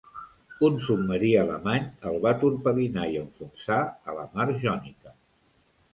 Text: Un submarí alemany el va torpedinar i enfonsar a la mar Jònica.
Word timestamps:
Un 0.67 0.77
submarí 0.85 1.29
alemany 1.41 1.85
el 2.11 2.17
va 2.25 2.33
torpedinar 2.45 3.07
i 3.11 3.19
enfonsar 3.25 3.79
a 4.11 4.17
la 4.21 4.29
mar 4.39 4.49
Jònica. 4.65 5.19